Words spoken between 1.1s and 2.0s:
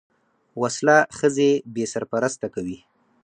ښځې بې